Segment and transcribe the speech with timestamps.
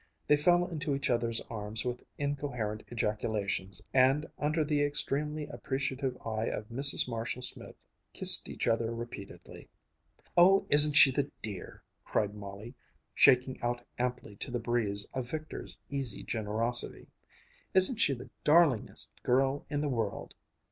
[0.25, 6.47] They fell into each other's arms with incoherent ejaculations and, under the extremely appreciative eye
[6.47, 7.07] of Mrs.
[7.07, 7.75] Marshall Smith,
[8.11, 9.69] kissed each other repeatedly.
[10.35, 12.73] "Oh, isn't she the dear!" cried Molly,
[13.13, 17.07] shaking out amply to the breeze a victor's easy generosity.
[17.75, 20.33] "Isn't she the darlingest girl in the world!